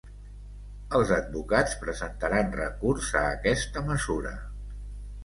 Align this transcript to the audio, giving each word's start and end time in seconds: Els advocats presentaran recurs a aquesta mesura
Els 0.99 1.11
advocats 1.17 1.75
presentaran 1.83 2.49
recurs 2.61 3.11
a 3.21 3.21
aquesta 3.35 3.85
mesura 3.91 4.33